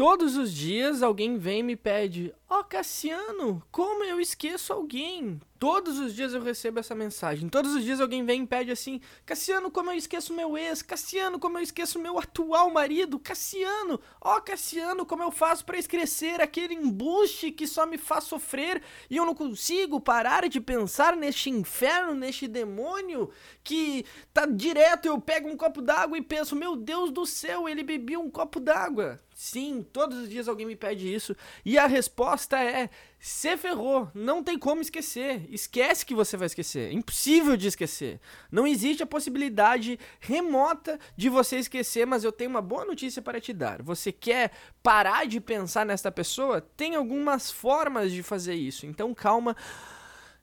[0.00, 5.38] Todos os dias alguém vem e me pede: Ó, oh, Cassiano, como eu esqueço alguém?
[5.58, 7.50] Todos os dias eu recebo essa mensagem.
[7.50, 10.80] Todos os dias alguém vem e pede assim: Cassiano, como eu esqueço meu ex?
[10.80, 13.18] Cassiano, como eu esqueço meu atual marido?
[13.18, 18.24] Cassiano, ó, oh, Cassiano, como eu faço para esquecer aquele embuste que só me faz
[18.24, 23.30] sofrer e eu não consigo parar de pensar neste inferno, neste demônio
[23.62, 25.04] que tá direto.
[25.04, 28.58] Eu pego um copo d'água e penso: Meu Deus do céu, ele bebia um copo
[28.58, 29.20] d'água.
[29.40, 31.34] Sim, todos os dias alguém me pede isso.
[31.64, 35.46] E a resposta é: se ferrou, não tem como esquecer.
[35.48, 36.92] Esquece que você vai esquecer.
[36.92, 38.20] Impossível de esquecer.
[38.52, 43.40] Não existe a possibilidade remota de você esquecer, mas eu tenho uma boa notícia para
[43.40, 43.80] te dar.
[43.80, 46.60] Você quer parar de pensar nesta pessoa?
[46.60, 48.84] Tem algumas formas de fazer isso.
[48.84, 49.56] Então calma.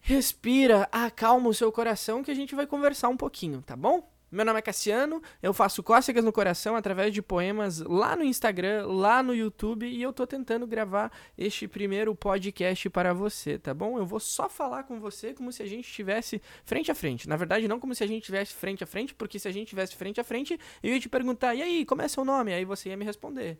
[0.00, 4.10] Respira, acalma o seu coração que a gente vai conversar um pouquinho, tá bom?
[4.32, 8.86] Meu nome é Cassiano, eu faço cócegas no coração através de poemas lá no Instagram,
[8.86, 13.98] lá no YouTube e eu tô tentando gravar este primeiro podcast para você, tá bom?
[13.98, 17.28] Eu vou só falar com você como se a gente estivesse frente a frente.
[17.28, 19.64] Na verdade, não como se a gente estivesse frente a frente, porque se a gente
[19.64, 22.64] estivesse frente a frente, eu ia te perguntar: "E aí, como é seu nome?" Aí
[22.64, 23.58] você ia me responder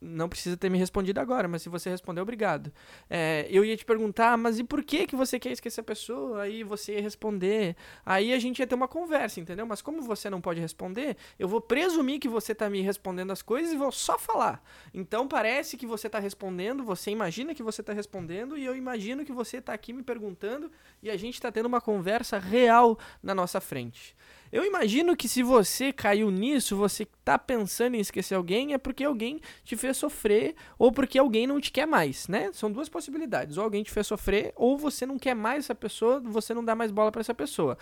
[0.00, 2.72] não precisa ter me respondido agora, mas se você responder, obrigado.
[3.10, 6.42] É, eu ia te perguntar, mas e por que que você quer esquecer a pessoa?
[6.42, 7.76] Aí você ia responder.
[8.06, 9.66] Aí a gente ia ter uma conversa, entendeu?
[9.66, 13.42] Mas como você não pode responder, eu vou presumir que você tá me respondendo as
[13.42, 14.62] coisas e vou só falar.
[14.94, 19.24] Então parece que você tá respondendo, você imagina que você tá respondendo e eu imagino
[19.24, 20.70] que você tá aqui me perguntando
[21.02, 24.16] e a gente tá tendo uma conversa real na nossa frente.
[24.50, 29.04] Eu imagino que se você caiu nisso, você tá pensando em esquecer alguém, é porque
[29.04, 32.50] alguém te fez sofrer ou porque alguém não te quer mais, né?
[32.52, 33.56] São duas possibilidades.
[33.58, 36.74] Ou alguém te fez sofrer, ou você não quer mais essa pessoa, você não dá
[36.74, 37.76] mais bola para essa pessoa.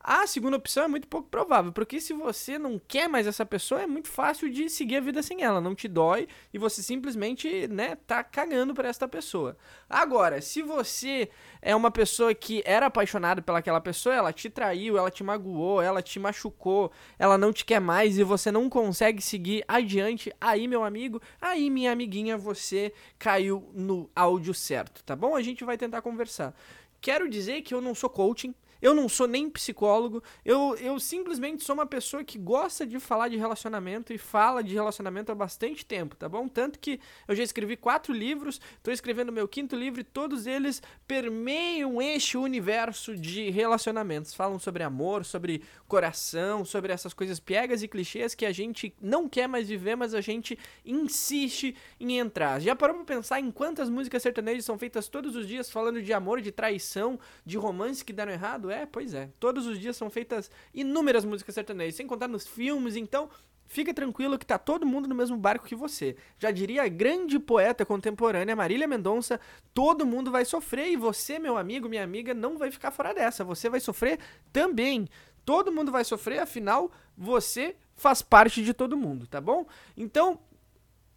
[0.00, 3.82] A segunda opção é muito pouco provável, porque se você não quer mais essa pessoa,
[3.82, 7.66] é muito fácil de seguir a vida sem ela, não te dói e você simplesmente,
[7.66, 9.56] né, tá cagando por esta pessoa.
[9.90, 11.28] Agora, se você
[11.60, 16.00] é uma pessoa que era apaixonado pelaquela pessoa, ela te traiu, ela te magoou, ela
[16.00, 20.84] te machucou, ela não te quer mais e você não consegue seguir adiante, aí, meu
[20.84, 25.34] amigo, aí, minha amiguinha, você caiu no áudio certo, tá bom?
[25.34, 26.54] A gente vai tentar conversar.
[27.00, 31.64] Quero dizer que eu não sou coaching, eu não sou nem psicólogo, eu, eu simplesmente
[31.64, 35.84] sou uma pessoa que gosta de falar de relacionamento e fala de relacionamento há bastante
[35.84, 36.48] tempo, tá bom?
[36.48, 40.82] Tanto que eu já escrevi quatro livros, estou escrevendo meu quinto livro e todos eles
[41.06, 44.34] permeiam este universo de relacionamentos.
[44.34, 49.28] Falam sobre amor, sobre coração, sobre essas coisas piegas e clichês que a gente não
[49.28, 52.60] quer mais viver, mas a gente insiste em entrar.
[52.60, 56.12] Já parou pra pensar em quantas músicas sertanejas são feitas todos os dias falando de
[56.12, 58.67] amor, de traição, de romance que deram errado?
[58.70, 59.30] É, pois é.
[59.38, 63.28] Todos os dias são feitas inúmeras músicas sertanejas, sem contar nos filmes, então
[63.66, 66.16] fica tranquilo que tá todo mundo no mesmo barco que você.
[66.38, 69.38] Já diria a grande poeta contemporânea Marília Mendonça,
[69.72, 73.44] todo mundo vai sofrer e você, meu amigo, minha amiga, não vai ficar fora dessa.
[73.44, 74.18] Você vai sofrer
[74.52, 75.06] também.
[75.44, 79.66] Todo mundo vai sofrer, afinal, você faz parte de todo mundo, tá bom?
[79.96, 80.38] Então,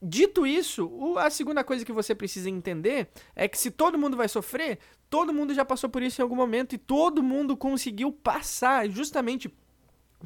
[0.02, 4.28] Dito isso, a segunda coisa que você precisa entender é que se todo mundo vai
[4.28, 4.80] sofrer,
[5.12, 9.48] todo mundo já passou por isso em algum momento e todo mundo conseguiu passar justamente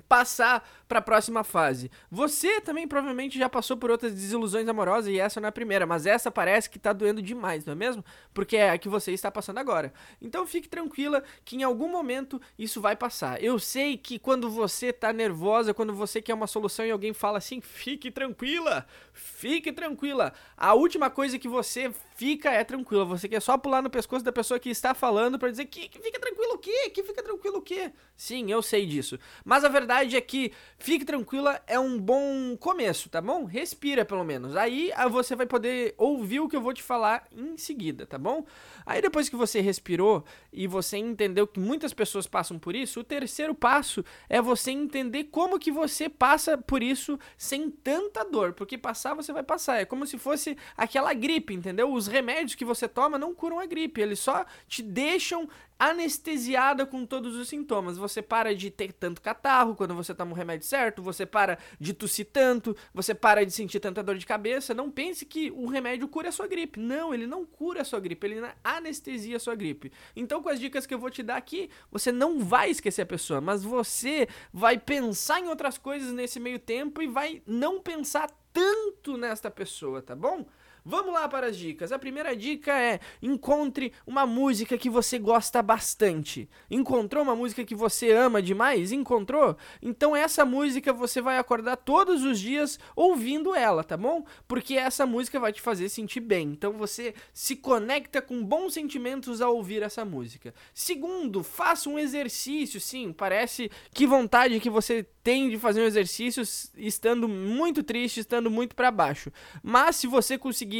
[0.08, 1.90] passar para a próxima fase.
[2.12, 5.86] Você também provavelmente já passou por outras desilusões amorosas e essa não é a primeira,
[5.86, 8.04] mas essa parece que tá doendo demais, não é mesmo?
[8.34, 9.94] Porque é a que você está passando agora.
[10.22, 13.42] Então fique tranquila que em algum momento isso vai passar.
[13.44, 17.38] Eu sei que quando você tá nervosa, quando você quer uma solução e alguém fala
[17.38, 20.34] assim, fique tranquila, fique tranquila.
[20.56, 23.06] A última coisa que você fica é tranquila.
[23.06, 26.00] Você quer só pular no pescoço da pessoa que está falando para dizer que, que
[26.00, 26.90] fica tranquilo o quê?
[26.90, 27.92] Que fica tranquilo o quê?
[28.16, 29.20] Sim, eu sei disso.
[29.44, 33.46] Mas a verdade é que fique tranquila é um bom começo, tá bom?
[33.46, 34.56] Respira pelo menos.
[34.56, 38.18] Aí ah, você vai poder ouvir o que eu vou te falar em seguida, tá
[38.18, 38.46] bom?
[38.86, 43.04] Aí depois que você respirou e você entendeu que muitas pessoas passam por isso, o
[43.04, 48.78] terceiro passo é você entender como que você passa por isso sem tanta dor, porque
[48.78, 49.82] passar você vai passar.
[49.82, 51.92] É como se fosse aquela gripe, entendeu?
[51.92, 57.06] Os remédios que você toma não curam a gripe, eles só te deixam anestesiada com
[57.06, 57.98] todos os sintomas.
[57.98, 61.94] Você para de ter tanto catarro quando você toma o remédio certo, você para de
[61.94, 64.74] tossir tanto, você para de sentir tanta dor de cabeça.
[64.74, 66.80] Não pense que o remédio cura a sua gripe.
[66.80, 69.92] Não, ele não cura a sua gripe, ele anestesia a sua gripe.
[70.16, 73.06] Então, com as dicas que eu vou te dar aqui, você não vai esquecer a
[73.06, 78.30] pessoa, mas você vai pensar em outras coisas nesse meio tempo e vai não pensar
[78.54, 80.46] tanto nesta pessoa, tá bom?
[80.88, 81.92] Vamos lá para as dicas.
[81.92, 86.48] A primeira dica é: encontre uma música que você gosta bastante.
[86.70, 88.92] Encontrou uma música que você ama demais?
[88.92, 89.58] Encontrou?
[89.82, 94.24] Então essa música você vai acordar todos os dias ouvindo ela, tá bom?
[94.48, 96.50] Porque essa música vai te fazer sentir bem.
[96.50, 100.54] Então você se conecta com bons sentimentos ao ouvir essa música.
[100.72, 102.80] Segundo, faça um exercício.
[102.80, 106.44] Sim, parece que vontade que você tem de fazer um exercício
[106.78, 109.32] estando muito triste, estando muito para baixo.
[109.64, 110.75] Mas se você conseguir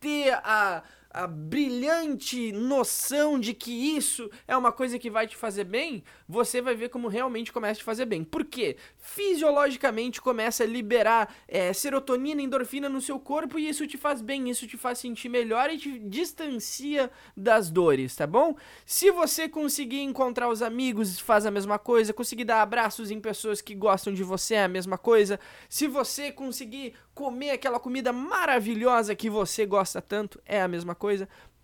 [0.00, 5.64] ter a a brilhante noção de que isso é uma coisa que vai te fazer
[5.64, 8.24] bem, você vai ver como realmente começa a te fazer bem.
[8.24, 8.76] Por quê?
[8.98, 14.48] Fisiologicamente começa a liberar é, serotonina, endorfina no seu corpo e isso te faz bem,
[14.48, 18.56] isso te faz sentir melhor e te distancia das dores, tá bom?
[18.86, 23.60] Se você conseguir encontrar os amigos, faz a mesma coisa, conseguir dar abraços em pessoas
[23.60, 25.38] que gostam de você, é a mesma coisa.
[25.68, 31.01] Se você conseguir comer aquela comida maravilhosa que você gosta tanto, é a mesma coisa.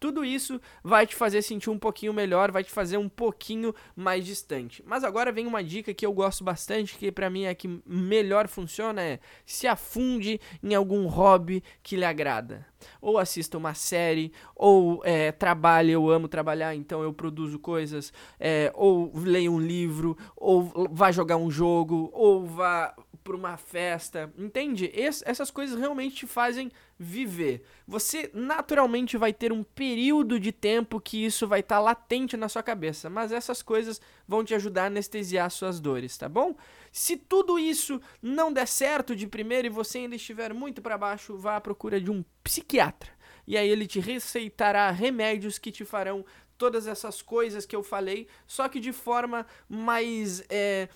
[0.00, 4.24] Tudo isso vai te fazer sentir um pouquinho melhor, vai te fazer um pouquinho mais
[4.24, 4.82] distante.
[4.86, 8.46] Mas agora vem uma dica que eu gosto bastante, que para mim é que melhor
[8.46, 12.64] funciona é se afunde em algum hobby que lhe agrada.
[13.00, 18.70] Ou assista uma série, ou é, trabalhe, eu amo trabalhar, então eu produzo coisas, é,
[18.74, 22.94] ou leia um livro, ou vá jogar um jogo, ou vá
[23.28, 24.90] por uma festa, entende?
[24.94, 27.62] Es, essas coisas realmente te fazem viver.
[27.86, 32.48] Você naturalmente vai ter um período de tempo que isso vai estar tá latente na
[32.48, 36.56] sua cabeça, mas essas coisas vão te ajudar a anestesiar suas dores, tá bom?
[36.90, 41.36] Se tudo isso não der certo de primeiro e você ainda estiver muito para baixo,
[41.36, 43.10] vá à procura de um psiquiatra.
[43.46, 46.24] E aí ele te receitará remédios que te farão
[46.56, 50.88] todas essas coisas que eu falei, só que de forma mais é,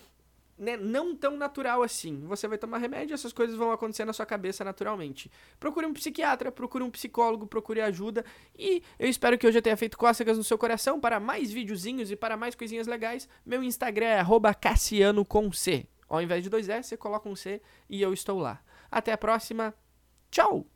[0.63, 2.21] né, não tão natural assim.
[2.27, 5.31] Você vai tomar remédio, essas coisas vão acontecer na sua cabeça naturalmente.
[5.59, 8.25] Procure um psiquiatra, procure um psicólogo, procure ajuda.
[8.57, 11.01] E eu espero que hoje eu tenha feito cócegas no seu coração.
[11.01, 14.25] Para mais videozinhos e para mais coisinhas legais, meu Instagram é
[14.61, 15.87] Cassiano com C.
[16.09, 17.61] Ao invés de dois S, você coloca um C
[17.91, 18.63] e eu estou lá.
[18.89, 19.75] Até a próxima.
[20.31, 20.72] Tchau!